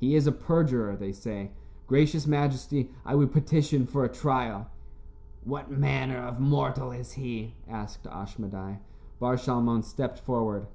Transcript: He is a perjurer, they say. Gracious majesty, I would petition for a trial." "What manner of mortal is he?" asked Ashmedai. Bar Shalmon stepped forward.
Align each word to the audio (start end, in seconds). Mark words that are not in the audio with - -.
He 0.00 0.16
is 0.16 0.26
a 0.26 0.32
perjurer, 0.32 0.96
they 0.96 1.12
say. 1.12 1.52
Gracious 1.86 2.26
majesty, 2.26 2.90
I 3.04 3.14
would 3.14 3.30
petition 3.32 3.86
for 3.86 4.02
a 4.04 4.08
trial." 4.08 4.66
"What 5.44 5.70
manner 5.70 6.16
of 6.18 6.40
mortal 6.40 6.90
is 6.90 7.12
he?" 7.12 7.54
asked 7.68 8.02
Ashmedai. 8.02 8.80
Bar 9.20 9.36
Shalmon 9.36 9.84
stepped 9.84 10.18
forward. 10.18 10.66